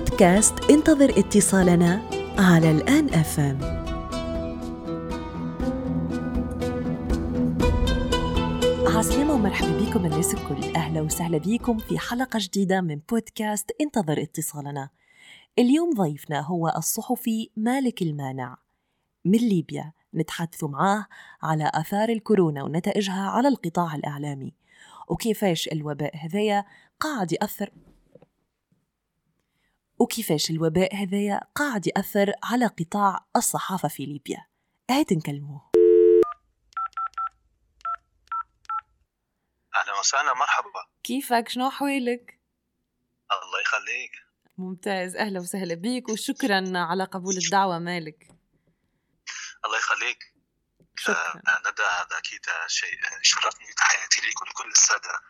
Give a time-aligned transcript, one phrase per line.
[0.00, 2.02] بودكاست انتظر اتصالنا
[2.38, 3.58] على الآن أفهم.
[8.96, 10.74] عسلامة ومرحبا بكم الناس الكل.
[10.76, 14.90] أهلا وسهلا بكم في حلقة جديدة من بودكاست انتظر اتصالنا.
[15.58, 18.56] اليوم ضيفنا هو الصحفي مالك المانع.
[19.24, 19.92] من ليبيا.
[20.14, 21.06] نتحدث معاه
[21.42, 24.54] على آثار الكورونا ونتائجها على القطاع الإعلامي.
[25.08, 26.64] وكيفاش الوباء هذايا
[27.00, 27.70] قاعد يأثر؟
[30.00, 34.46] وكيفاش الوباء هذايا قاعد يأثر على قطاع الصحافة في ليبيا؟
[34.90, 35.70] هات نكلموه
[39.76, 40.86] أهلا وسهلا مرحبا.
[41.04, 42.40] كيفك؟ شنو أحوالك؟
[43.32, 44.12] الله يخليك.
[44.58, 48.28] ممتاز أهلا وسهلا بك وشكرا على قبول الدعوة مالك؟
[49.64, 50.34] الله يخليك.
[50.96, 51.14] شكرا.
[51.14, 55.20] آه ندى هذا أكيد شيء شرفني تحياتي ليك ولكل السادة.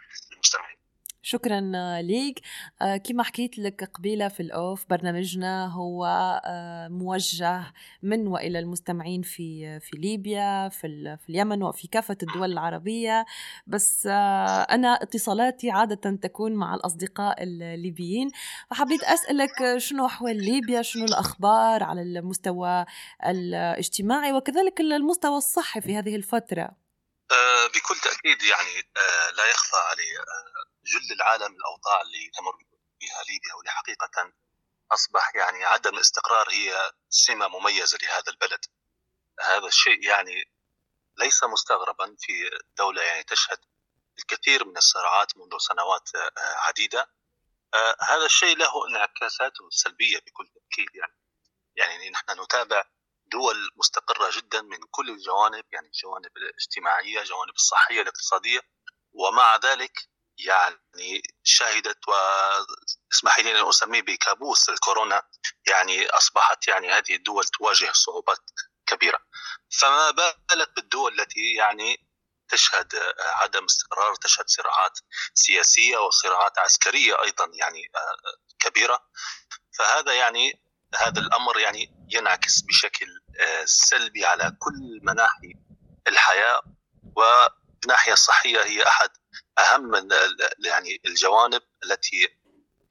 [1.30, 1.60] شكرا
[2.02, 2.40] ليك.
[2.82, 6.04] آه، كما حكيت لك قبيلة في الأوف برنامجنا هو
[6.44, 13.26] آه، موجه من وإلى المستمعين في في ليبيا في في اليمن وفي كافة الدول العربية.
[13.66, 18.30] بس آه، أنا اتصالاتي عادة تكون مع الأصدقاء الليبيين.
[18.70, 22.84] فحبيت أسألك شنو أحوال ليبيا؟ شنو الأخبار على المستوى
[23.26, 26.70] الاجتماعي وكذلك المستوى الصحي في هذه الفترة؟
[27.74, 28.74] بكل تأكيد يعني
[29.36, 30.10] لا يخفى علي
[30.90, 32.56] جل العالم الأوضاع اللي تمر
[33.00, 34.32] بها ليبيا واللي حقيقة
[34.92, 38.64] أصبح يعني عدم الاستقرار هي سمة مميزة لهذا البلد.
[39.40, 40.52] هذا الشيء يعني
[41.18, 43.58] ليس مستغربا في دولة يعني تشهد
[44.18, 47.10] الكثير من الصراعات منذ سنوات عديدة.
[48.00, 51.16] هذا الشيء له انعكاساته السلبيه بكل تأكيد يعني.
[51.76, 52.84] يعني نحن نتابع
[53.26, 58.60] دول مستقرة جدا من كل الجوانب يعني الجوانب الاجتماعية، الجوانب الصحية، الاقتصادية
[59.12, 60.08] ومع ذلك
[60.46, 65.22] يعني شهدت واسمح لي أن أسميه بكابوس الكورونا
[65.66, 68.50] يعني أصبحت يعني هذه الدول تواجه صعوبات
[68.86, 69.18] كبيرة.
[69.80, 72.10] فما بالك بالدول التي يعني
[72.48, 74.98] تشهد عدم استقرار تشهد صراعات
[75.34, 77.82] سياسية وصراعات عسكرية أيضا يعني
[78.58, 79.10] كبيرة؟
[79.78, 80.62] فهذا يعني
[80.94, 83.06] هذا الأمر يعني ينعكس بشكل
[83.64, 85.54] سلبي على كل مناحي
[86.08, 86.62] الحياة
[87.16, 89.10] والناحيه الصحيه هي أحد
[89.58, 89.94] أهم
[90.66, 92.28] يعني الجوانب التي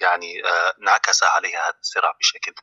[0.01, 2.53] يعني آه، انعكس عليها هذا الصراع بشكل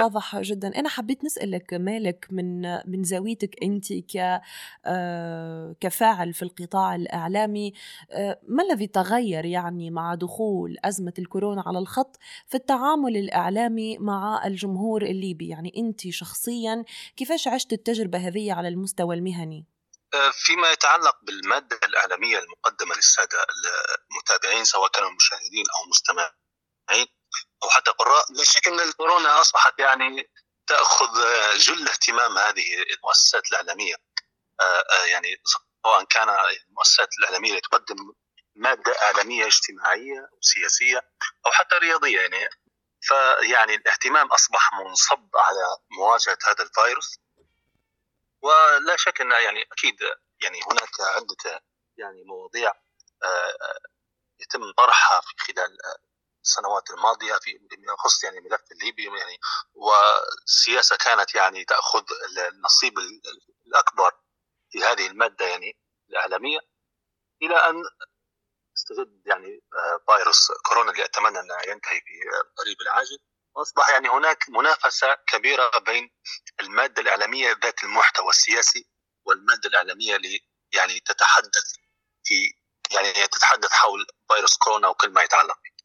[0.00, 0.78] واضح جدا.
[0.78, 4.40] أنا حبيت نسألك مالك من من زاويتك أنت ك
[4.86, 7.72] آه، كفاعل في القطاع الإعلامي.
[8.10, 14.46] آه، ما الذي تغير يعني مع دخول أزمة الكورونا على الخط في التعامل الإعلامي مع
[14.46, 16.84] الجمهور الليبي؟ يعني أنت شخصيا
[17.16, 19.77] كيفاش عشت التجربة هذه على المستوى المهني؟
[20.32, 23.46] فيما يتعلق بالمادة الإعلامية المقدمة للسادة
[24.10, 27.06] المتابعين سواء كانوا مشاهدين أو مستمعين
[27.62, 30.30] أو حتى قراء لا شك أن الكورونا أصبحت يعني
[30.66, 31.12] تأخذ
[31.58, 33.94] جل اهتمام هذه المؤسسات الإعلامية.
[34.60, 37.96] آه، آه، يعني سواء كان المؤسسات الإعلامية تقدم
[38.56, 40.98] مادة إعلامية اجتماعية أو سياسية
[41.46, 42.48] أو حتى رياضية يعني.
[43.00, 47.18] فيعني الاهتمام أصبح منصب على مواجهة هذا الفيروس.
[48.42, 50.00] ولا شك إن يعني أكيد
[50.40, 51.62] يعني هناك عدة
[51.96, 52.72] يعني مواضيع
[53.22, 53.78] آه،
[54.40, 55.78] يتم طرحها في خلال
[56.44, 57.58] السنوات الماضية في
[57.94, 59.38] يخص يعني الملف الليبي يعني
[59.74, 62.04] والسياسة كانت يعني تأخذ
[62.38, 62.94] النصيب
[63.66, 64.12] الأكبر
[64.70, 65.76] في هذه المادة يعني
[66.10, 66.58] الإعلامية
[67.42, 67.82] إلى أن
[68.76, 72.12] استجد يعني آه، فيروس كورونا اللي أتمنى أنه ينتهي في
[72.82, 73.18] العاجل.
[73.58, 76.10] واصبح يعني هناك منافسة كبيرة بين
[76.60, 78.86] المادة الإعلامية ذات المحتوى السياسي
[79.26, 80.40] والمادة الإعلامية اللي
[80.74, 81.66] يعني تتحدث
[82.24, 82.34] في
[82.94, 85.78] يعني تتحدث حول فيروس كورونا وكل ما يتعلق به.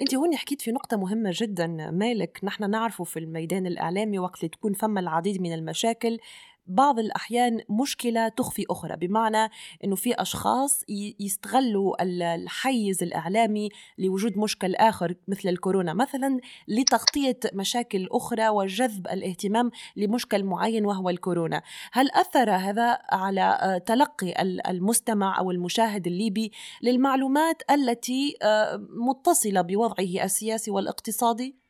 [0.00, 4.74] أنت هون حكيت في نقطة مهمة جدا مالك نحن نعرفه في الميدان الإعلامي وقت تكون
[4.74, 6.18] فما العديد من المشاكل
[6.66, 9.50] بعض الأحيان مشكلة تخفي أخرى بمعنى
[9.84, 10.82] أنه في أشخاص
[11.20, 13.68] يستغلوا الحيز الإعلامي
[13.98, 21.62] لوجود مشكل آخر مثل الكورونا مثلا لتغطية مشاكل أخرى وجذب الاهتمام لمشكل معين وهو الكورونا
[21.92, 26.52] هل أثر هذا على آه، تلقي المستمع أو المشاهد الليبي
[26.82, 31.65] للمعلومات التي آه، متصلة بوضعه السياسي والاقتصادي؟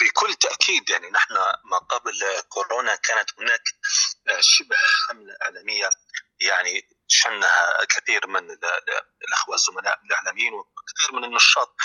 [0.00, 1.34] بكل تأكيد يعني نحن
[1.64, 3.62] ما قبل كورونا كانت هناك
[4.28, 4.76] آه، شبه
[5.08, 5.90] حملة إعلامية
[6.40, 8.50] يعني شنها كثير من
[9.28, 11.76] الأخوة الزملاء الإعلاميين وكثير من النشاط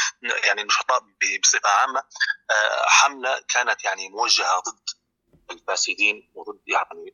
[0.43, 0.99] يعني النشطاء
[1.43, 2.03] بصفة عامة
[2.51, 4.89] آه، حملة كانت يعني موجهة ضد
[5.51, 7.13] الفاسدين وضد يعني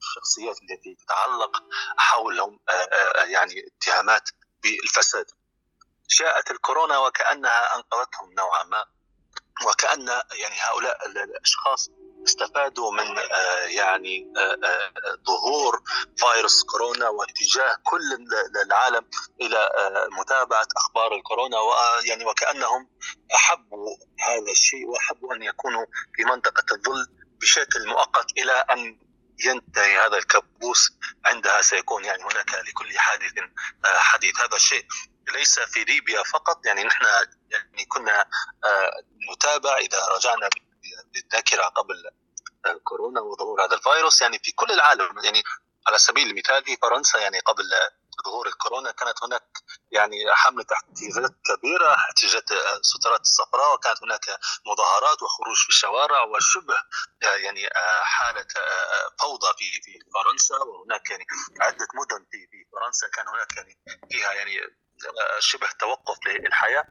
[0.00, 1.62] الشخصيات التي تتعلق
[1.98, 4.30] حولهم آه، يعني اتهامات
[4.62, 5.26] بالفساد.
[6.10, 8.84] جاءت الكورونا وكأنها أنقذتهم نوعا ما.
[9.64, 11.90] وكأن يعني هؤلاء الأشخاص
[12.26, 13.16] استفادوا من
[13.66, 14.32] يعني
[15.26, 15.82] ظهور
[16.16, 18.02] فيروس كورونا واتجاه كل
[18.66, 19.08] العالم
[19.40, 19.70] إلى
[20.20, 22.88] متابعة أخبار الكورونا ويعني وكأنهم
[23.34, 25.86] أحبوا هذا الشيء وأحبوا أن يكونوا
[26.16, 27.06] في منطقة الظل
[27.40, 28.98] بشكل مؤقت إلى أن
[29.44, 30.92] ينتهي هذا الكابوس
[31.24, 33.32] عندها سيكون يعني هناك لكل حادث
[33.84, 34.40] حديث.
[34.40, 34.86] هذا الشيء
[35.32, 36.66] ليس في ليبيا فقط.
[36.66, 37.04] يعني نحن
[37.50, 38.24] يعني كنا
[39.32, 40.48] نتابع إذا رجعنا
[41.14, 42.10] بالذاكره قبل
[42.84, 44.22] كورونا وظهور هذا الفيروس.
[44.22, 45.42] يعني في كل العالم يعني
[45.88, 47.64] على سبيل المثال في فرنسا يعني قبل
[48.26, 49.42] ظهور الكورونا كانت هناك
[49.92, 56.76] يعني حملة احتجاجات كبيرة احتجاجات السترات الصفراء وكانت هناك مظاهرات وخروج في الشوارع وشبه
[57.22, 57.68] يعني
[58.02, 58.46] حالة
[59.18, 60.56] فوضى في في فرنسا.
[60.56, 61.26] وهناك يعني
[61.60, 63.78] عدة مدن في في فرنسا كان هناك يعني
[64.10, 64.60] فيها يعني
[65.38, 66.84] شبه توقف للحياة.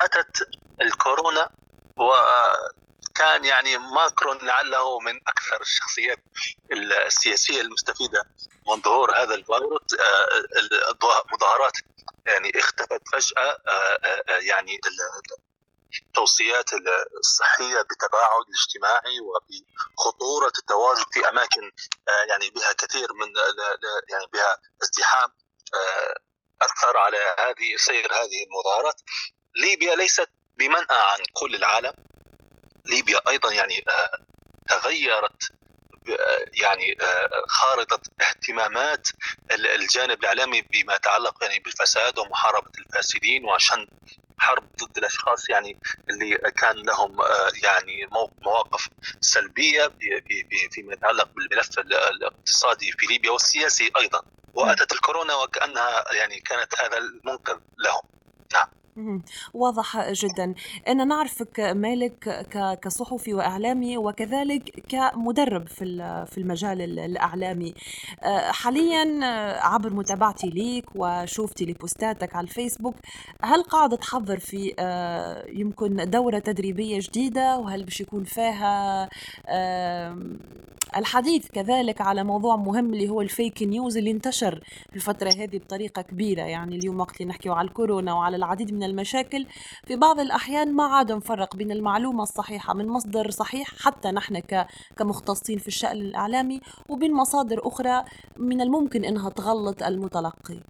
[0.00, 0.48] أتت
[0.80, 1.50] الكورونا
[1.96, 6.18] وكان يعني ماكرون لعله من أكثر الشخصيات
[7.06, 8.24] السياسية المستفيدة
[8.68, 9.82] من ظهور هذا الفيروس.
[11.32, 11.72] مظاهرات
[12.26, 13.58] يعني اختفت فجأة.
[14.28, 14.80] يعني
[16.02, 16.70] التوصيات
[17.18, 21.72] الصحية بالتباعد الاجتماعي وبخطورة التواجد في أماكن
[22.28, 23.26] يعني بها كثير من
[24.10, 25.32] يعني بها ازدحام.
[26.62, 29.00] أثر على هذه سير هذه المظاهرات.
[29.56, 31.92] ليبيا ليست بمنأى عن كل العالم.
[32.86, 33.84] ليبيا أيضا يعني
[34.68, 35.52] تغيرت
[36.62, 36.96] يعني
[37.48, 39.08] خارطة اهتمامات
[39.50, 43.86] الجانب الإعلامي بما يتعلق يعني بالفساد ومحاربة الفاسدين وعشان
[44.38, 45.80] حرب ضد الأشخاص يعني
[46.10, 47.18] اللي كان لهم
[47.64, 48.08] يعني
[48.42, 48.88] مواقف
[49.20, 49.86] سلبية
[50.70, 54.22] فيما يتعلق بالملف الاقتصادي في ليبيا والسياسي أيضا.
[54.54, 58.02] وأتت الكورونا وكأنها يعني كانت هذا المنقذ لهم.
[58.52, 58.68] نعم.
[59.54, 60.54] واضح جدا.
[60.88, 62.46] أنا نعرفك مالك
[62.82, 65.84] كصحفي وإعلامي وكذلك كمدرب في
[66.30, 67.74] في المجال الإعلامي.
[68.50, 69.20] حاليا
[69.62, 72.94] عبر متابعتي ليك وشوفتي لبوستاتك على الفيسبوك
[73.42, 74.74] هل قاعد تحضر في
[75.52, 79.08] يمكن دورة تدريبية جديدة؟ وهل باش يكون فيها
[80.96, 86.02] الحديث كذلك على موضوع مهم اللي هو الفيك نيوز اللي انتشر في الفترة هذه بطريقة
[86.02, 89.46] كبيرة؟ يعني اليوم وقت اللي نحكي على الكورونا وعلى العديد من المشاكل.
[89.86, 94.42] في بعض الأحيان ما عاد نفرق بين المعلومة الصحيحة من مصدر صحيح حتى نحن
[94.98, 98.04] كمختصين في الشأن الإعلامي وبين مصادر أخرى
[98.36, 100.60] من الممكن أنها تغلط المتلقي.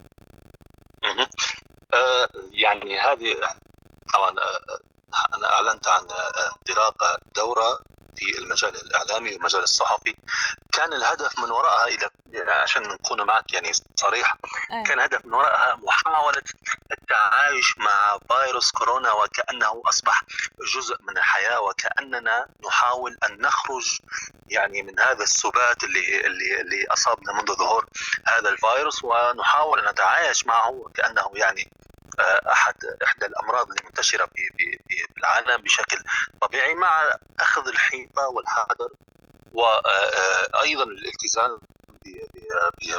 [1.95, 3.37] أه يعني هذه
[4.15, 4.31] طبعا
[5.35, 6.03] أنا أعلنت عن
[6.53, 7.81] انطلاق دورة
[8.17, 10.15] في المجال الإعلامي والمجال الصحفي.
[10.73, 12.11] كان الهدف من وراءها إذا
[12.63, 14.37] عشان نكون معك يعني صريح
[14.87, 16.43] كان الهدف من وراءها محاولة
[16.93, 20.23] التعايش مع فيروس كورونا وكأنه أصبح
[20.75, 23.99] جزء من الحياة وكأننا نحاول أن نخرج
[24.49, 27.87] يعني من هذا السبات اللي اللي اللي أصابنا منذ ظهور
[28.27, 31.71] هذا الفيروس ونحاول أن نتعايش معه وكأنه يعني
[32.53, 34.29] احد إحدى الأمراض المنتشره
[35.19, 35.99] العالم بشكل
[36.43, 37.11] طبيعي مع
[37.41, 38.89] أخذ الحيطة والحذر
[39.53, 41.59] وأيضا الالتزام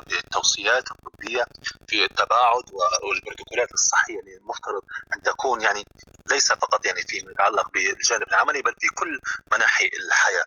[0.07, 1.45] بالتوصيات الطبية
[1.87, 2.63] في التباعد
[3.03, 4.83] والبروتوكولات الصحية اللي المفترض
[5.15, 5.85] أن تكون يعني
[6.31, 9.19] ليس فقط يعني فيما يتعلق بالجانب العملي بل في كل
[9.53, 10.45] مناحي الحياة.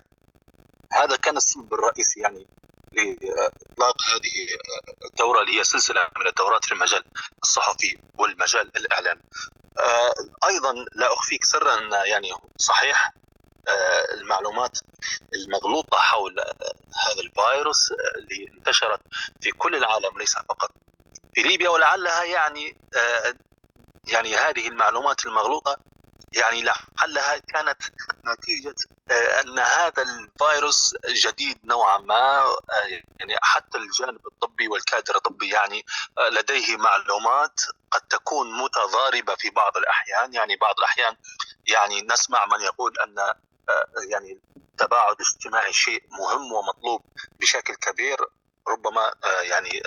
[0.93, 2.47] هذا كان السبب الرئيسي يعني
[2.93, 4.47] لإطلاق هذه
[5.11, 7.05] الدورة اللي هي سلسلة من الدورات في المجال
[7.43, 9.23] الصحفي والمجال الاعلامي.
[10.45, 13.13] أيضا لا أخفيك سرا يعني صحيح
[14.13, 14.79] المعلومات
[15.35, 16.41] المغلوطة حول
[17.09, 19.01] هذا الفيروس اللي انتشرت
[19.41, 20.71] في كل العالم ليس فقط
[21.35, 22.77] في ليبيا ولعلها يعني
[24.09, 25.77] يعني هذه المعلومات المغلوطة
[26.33, 27.83] يعني لعلها كانت
[28.27, 28.75] نتيجة
[29.11, 32.43] أن هذا الفيروس جديد نوعا ما
[33.21, 35.87] يعني حتى الجانب الطبي والكادر الطبي يعني
[36.33, 40.35] لديه معلومات قد تكون متضاربة في بعض الأحيان.
[40.35, 41.17] يعني بعض الأحيان
[41.67, 43.35] يعني نسمع من يقول أن
[44.11, 47.03] يعني التباعد الاجتماعي شيء مهم ومطلوب
[47.41, 48.17] بشكل كبير
[48.69, 49.83] ربما يعني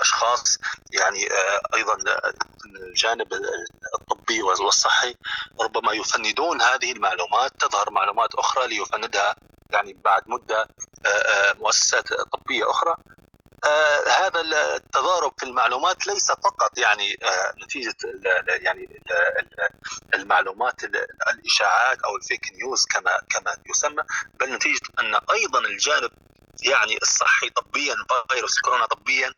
[0.00, 0.58] أشخاص
[0.92, 1.28] يعني
[1.74, 1.96] أيضا
[2.66, 3.32] الجانب
[4.00, 5.14] الطبي والصحي
[5.60, 9.36] ربما يفندون هذه المعلومات تظهر معلومات أخرى ليفندها
[9.70, 10.68] يعني بعد مدة
[11.58, 12.90] مؤسسات طبية أخرى.
[12.90, 13.29] آه
[14.20, 14.40] هذا
[14.76, 17.94] التضارب في المعلومات ليس فقط يعني آه نتيجة
[18.46, 19.02] يعني
[20.14, 20.84] المعلومات
[21.32, 24.02] الإشاعات أو الفيك نيوز كما كما يسمى
[24.40, 26.10] بل نتيجة أن أيضا الجانب
[26.62, 27.94] يعني الصحي طبيا
[28.30, 29.34] فيروس كورونا طبيا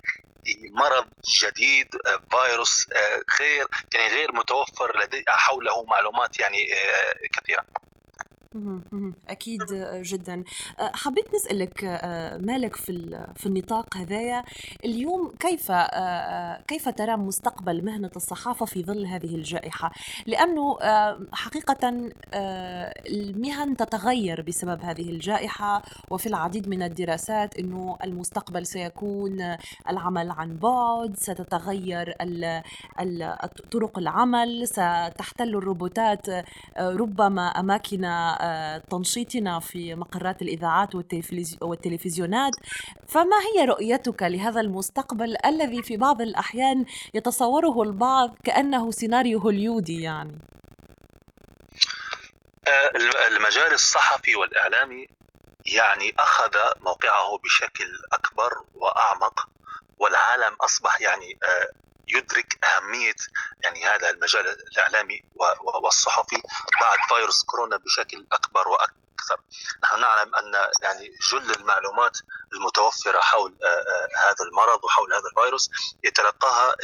[0.70, 1.06] مرض
[1.42, 1.88] جديد
[2.30, 2.86] فيروس
[3.40, 6.68] غير يعني غير متوفر لدي حوله معلومات يعني
[7.32, 7.64] كثيرة.
[9.28, 9.62] أكيد
[10.02, 10.44] جدا.
[10.78, 11.84] حبيت نسألك
[12.42, 14.44] مالك في في النطاق هذايا؟
[14.84, 15.72] اليوم كيف
[16.68, 19.92] كيف ترى مستقبل مهنة الصحافة في ظل هذه الجائحة؟
[20.26, 20.78] لأنه
[21.32, 22.10] حقيقة
[23.06, 29.56] المهن تتغير بسبب هذه الجائحة وفي العديد من الدراسات أنه المستقبل سيكون
[29.88, 32.14] العمل عن بعد ستتغير
[33.70, 36.26] طرق العمل ستحتل الروبوتات
[36.78, 38.04] ربما أماكن
[38.90, 40.94] تنشيطنا في مقرات الإذاعات
[41.62, 42.52] والتلفزيونات.
[43.08, 46.84] فما هي رؤيتك لهذا المستقبل الذي في بعض الأحيان
[47.14, 50.38] يتصوره البعض كأنه سيناريو هوليودي يعني؟
[52.68, 52.90] آه،
[53.28, 55.06] المجال الصحفي والإعلامي
[55.66, 59.48] يعني أخذ موقعه بشكل أكبر وأعمق
[59.98, 61.70] والعالم أصبح يعني آه،
[62.16, 63.14] يدرك أهمية
[63.64, 65.22] يعني هذا المجال الإعلامي
[65.84, 66.42] والصحفي
[66.80, 69.40] بعد فيروس كورونا بشكل أكبر وأكثر.
[69.84, 72.18] نحن نعلم أن يعني جل المعلومات
[72.52, 75.70] المتوفرة حول آه، آه، هذا المرض وحول هذا الفيروس
[76.04, 76.76] يتلقاها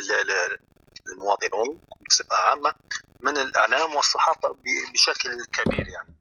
[1.13, 2.75] المواطنون بصفة عامة
[3.21, 4.57] من الإعلام والصحافة
[4.95, 6.19] بشكل كبير يعني.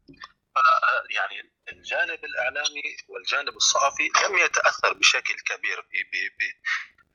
[1.10, 5.86] يعني الجانب الإعلامي والجانب الصحفي لم يتأثر بشكل كبير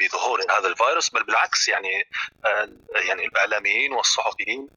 [0.02, 2.08] بظهور هذا الفيروس بل بالعكس يعني
[2.44, 4.68] آه، يعني الإعلاميين والصحفيين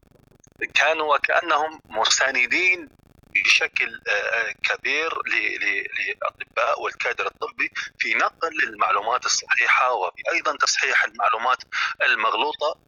[0.73, 2.89] كانوا وكأنهم مساندين
[3.43, 11.63] بشكل آه، كبير للأطباء والكادر الطبي في نقل المعلومات الصحيحة وفي أيضا تصحيح المعلومات
[12.01, 12.79] المغلوطة.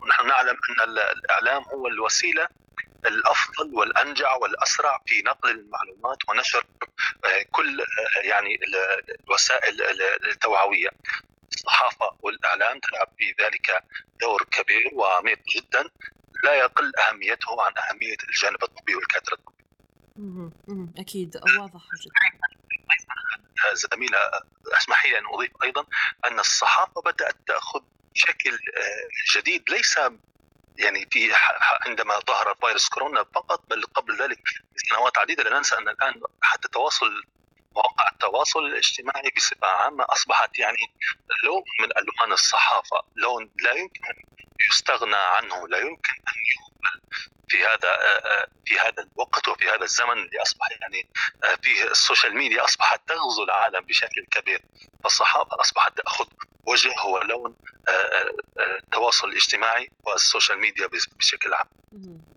[0.00, 2.48] ونحن نعلم أن الإعلام هو الوسيلة
[3.06, 6.64] الأفضل والأنجع والأسرع في نقل المعلومات ونشر
[7.24, 7.84] آه، كل
[8.24, 8.60] يعني
[9.28, 9.82] الوسائل
[10.30, 10.88] التوعوية.
[11.66, 13.84] الصحافة والإعلام تلعب في ذلك
[14.20, 15.90] دور كبير وعميق جدا
[16.44, 19.64] لا يقل أهميته عن أهمية الجانب الطبي والكادر الطبي.
[20.98, 22.46] أكيد واضح جدا.
[23.72, 24.18] زميلة
[24.76, 25.86] أسمحي لي أن أضيف أيضا
[26.24, 27.80] أن الصحافة بدأت تأخذ
[28.14, 29.98] شكل آه، جديد ليس
[30.78, 31.32] يعني في
[31.86, 34.40] عندما ظهر فيروس كورونا فقط بل قبل ذلك
[34.76, 37.24] سنوات عديدة لا ننسى أن الآن حتى تواصل
[37.76, 40.76] مواقع التواصل الاجتماعي بصفة عامة أصبحت يعني
[41.44, 44.00] لون من ألوان الصحافة، لون لا يمكن
[44.70, 47.00] يستغنى عنه، لا يمكن أن يقبل
[47.48, 47.92] في هذا
[48.66, 51.08] في هذا الوقت وفي هذا الزمن اللي أصبح يعني
[51.62, 54.62] فيه ال social media اصبحت تغزو العالم بشكل كبير،
[55.04, 56.26] فالصحافة أصبحت تأخذ
[56.66, 57.56] وجه ولون
[58.58, 60.86] التواصل الاجتماعي وال social media
[61.18, 61.66] بشكل عام.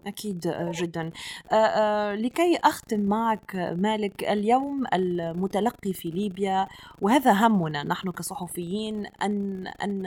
[0.07, 1.11] أكيد آه، جدا.
[1.51, 6.67] آه، آه، لكي أختم معك مالك اليوم المتلقي في ليبيا
[7.01, 10.05] وهذا همنا نحن كصحفيين أن أن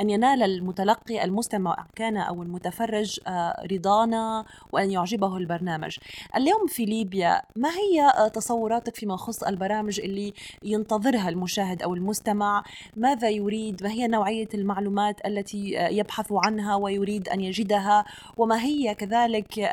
[0.00, 5.98] أن ينال المتلقي المستمع كان أو المتفرج آه، رضانا وأن يعجبه البرنامج.
[6.36, 12.64] اليوم في ليبيا ما هي آه، تصوراتك فيما يخص البرامج اللي ينتظرها المشاهد أو المستمع؟
[12.96, 18.04] ماذا يريد؟ ما هي نوعية المعلومات التي آه، يبحث عنها ويريد أن يجدها؟
[18.36, 19.70] وما هي كذلك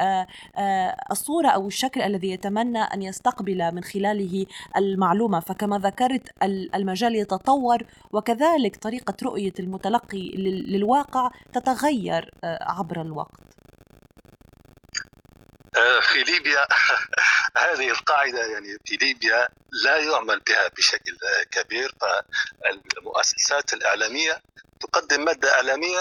[1.12, 4.46] الصورة أو الشكل الذي يتمنى أن يستقبل من خلاله
[4.78, 6.30] المعلومة؟ فكما ذكرت
[6.76, 13.50] المجال يتطور وكذلك طريقة رؤية المتلقي للواقع تتغير آه، عبر الوقت.
[15.78, 16.68] آه، في ليبيا
[17.66, 19.48] هذه القاعدة يعني في ليبيا
[19.86, 21.18] لا يعمل بها بشكل
[21.52, 24.42] كبير فالمؤسسات الإعلامية
[24.80, 26.00] تقدم مادة إعلامية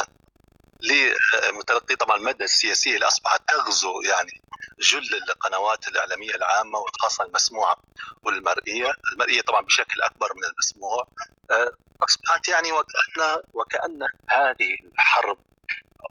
[0.81, 4.43] لمتلقي طبعا المادة السياسية اللي أصبحت تغزو يعني
[4.79, 7.77] جل القنوات الإعلامية العامة وخاصة المسموعة
[8.23, 8.93] والمرئية.
[9.13, 11.09] المرئية طبعا بشكل أكبر من المسموع.
[11.51, 15.39] آه، أصبحت يعني وكان وكأن هذه الحرب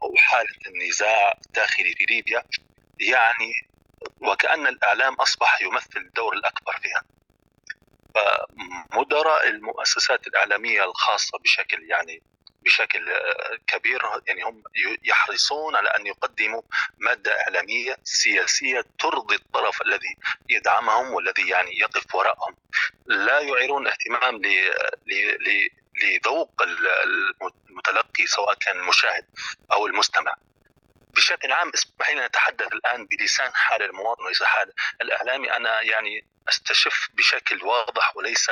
[0.02, 2.44] أو حالة النزاع الداخلي في ليبيا
[3.00, 3.52] يعني
[4.20, 7.02] وكأن الإعلام أصبح يمثل الدور الأكبر فيها.
[8.14, 12.22] فمدراء المؤسسات الإعلامية الخاصة بشكل يعني
[12.68, 13.04] بشكل
[13.66, 14.62] كبير يعني هم
[15.04, 16.62] يحرصون على أن يقدموا
[16.98, 20.16] مادة إعلامية سياسية ترضي الطرف الذي
[20.48, 22.56] يدعمهم والذي يعني يقف وراءهم.
[23.06, 24.42] لا يعيرون اهتمام
[26.02, 29.24] لذوق المتلقي سواء كان المشاهد
[29.72, 30.34] أو المستمع.
[31.16, 34.72] بشكل عام اسمح لي نتحدث الآن بلسان حال المواطن وليس حال
[35.02, 35.52] الإعلامي.
[35.52, 38.50] أنا يعني أستشف بشكل واضح وليس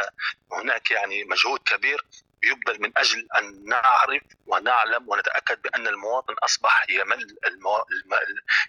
[0.52, 2.04] هناك يعني مجهود كبير.
[2.46, 7.76] يبذل من أجل أن نعرف ونعلم ونتأكد بأن المواطن أصبح يمل المو...
[7.76, 8.18] الم...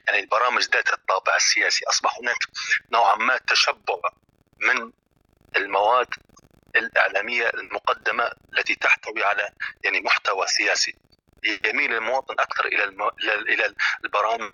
[0.07, 2.37] يعني البرامج ذات الطابع السياسي أصبح هناك
[2.91, 4.09] نوعا ما تشبع
[4.59, 4.91] من
[5.55, 6.07] المواد
[6.75, 9.49] الإعلامية المقدمة التي تحتوي على
[9.83, 10.95] يعني محتوى سياسي.
[11.65, 13.09] يميل المواطن أكثر إلى الم...
[13.49, 13.73] إلى
[14.05, 14.51] البرامج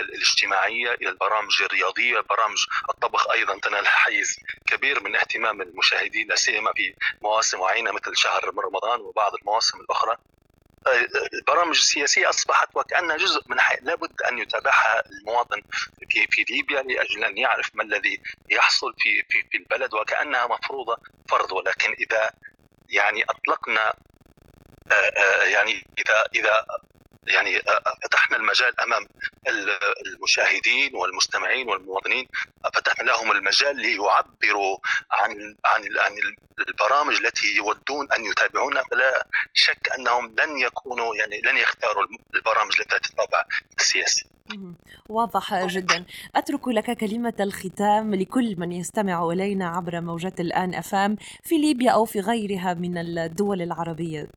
[0.00, 3.58] الاجتماعية إلى البرامج الرياضية برامج الطبخ أيضا.
[3.58, 9.34] تنال حيز كبير من اهتمام المشاهدين لا سيما في مواسم معينة مثل شهر رمضان وبعض
[9.34, 10.16] المواسم الأخرى.
[11.34, 13.76] البرامج السياسية أصبحت وكأنها جزء من حي...
[13.82, 15.62] لابد أن يتابعها المواطن
[16.10, 20.96] في في ليبيا لاجل ان يعرف ما الذي يحصل في في في البلد وكأنها مفروضة
[21.28, 21.52] فرض.
[21.52, 22.30] ولكن إذا
[22.88, 23.94] يعني أطلقنا
[25.52, 26.66] يعني اذا إذا
[27.26, 27.60] يعني
[28.04, 29.06] فتحنا المجال أمام
[30.06, 32.26] المشاهدين والمستمعين والمواطنين
[32.74, 34.78] فتحنا لهم المجال ليعبروا
[35.10, 36.12] عن عن عن
[36.68, 42.98] البرامج التي يودون أن يتابعونها فلا شك أنهم لن يكونوا يعني لن يختاروا البرامج التي
[42.98, 43.44] تتبع
[43.78, 44.26] السياسي.
[45.08, 46.04] واضح جدا.
[46.36, 52.04] أترك لك كلمة الختام لكل من يستمع إلينا عبر موجات الآن أفام في ليبيا أو
[52.04, 54.28] في غيرها من الدول العربية.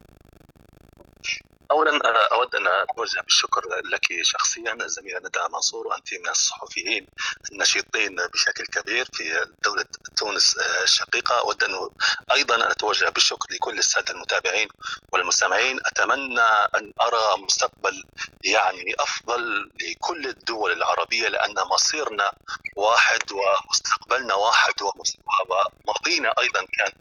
[1.71, 1.91] اولا
[2.31, 3.61] أود أن اتوجه بالشكر
[3.93, 7.07] لك شخصيا الزميله ندى منصور وانت من الصحفيين
[7.51, 9.85] النشيطين بشكل كبير في دولة
[10.17, 11.39] تونس الشقيقة.
[11.39, 11.89] أود أن
[12.33, 14.67] أيضا أتوجه بالشكر لكل السادة المتابعين
[15.11, 15.79] والمستمعين.
[15.85, 16.41] أتمنى
[16.75, 18.03] أن أرى مستقبل
[18.43, 22.31] يعني أفضل لكل الدول العربية لأن مصيرنا
[22.75, 26.93] واحد ومستقبلنا واحد وماضينا أيضا كان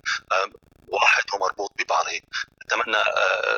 [0.89, 2.21] واحد ومربوط ببعضه
[2.63, 2.97] أتمنى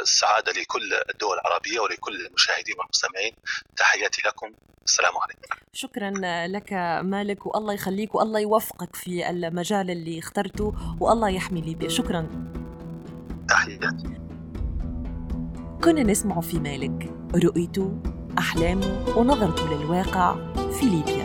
[0.03, 3.33] السعادة لكل الدول العربية ولكل المشاهدين والمستمعين.
[3.77, 4.53] تحياتي لكم.
[4.87, 5.41] السلام عليكم.
[5.73, 6.11] شكرا
[6.47, 7.47] لك مالك.
[7.47, 12.29] والله يخليك والله يوفقك في المجال اللي اخترته والله يحمي ليبيا شكرا.
[13.49, 14.19] تحياتي.
[15.85, 17.11] كنا نسمع في مالك
[17.45, 18.03] رؤيته
[18.39, 20.35] أحلامه ونظرته للواقع
[20.71, 21.18] في ليبيا.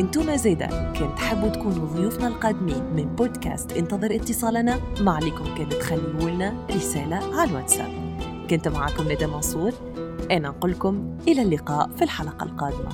[0.00, 0.92] أنتم زيدا.
[0.92, 7.16] كنت تحبوا تكونوا ضيوفنا القادمين من بودكاست انتظر اتصالنا؟ ما عليكم كانت تخليوا لنا رسالة
[7.16, 7.90] على الواتساب.
[8.50, 9.72] كنت معكم ندى منصور.
[10.30, 12.90] أنا نقول لكم إلى اللقاء في الحلقة القادمة.